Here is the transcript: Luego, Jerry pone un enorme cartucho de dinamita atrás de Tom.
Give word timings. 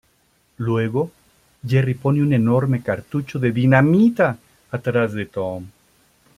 Luego, 0.57 1.11
Jerry 1.63 1.93
pone 1.93 2.23
un 2.23 2.33
enorme 2.33 2.81
cartucho 2.81 3.37
de 3.37 3.51
dinamita 3.51 4.35
atrás 4.71 5.13
de 5.13 5.27
Tom. 5.27 5.67